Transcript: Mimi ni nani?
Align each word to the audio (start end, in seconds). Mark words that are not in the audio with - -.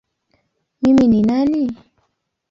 Mimi 0.81 1.07
ni 1.07 1.21
nani? 1.21 1.63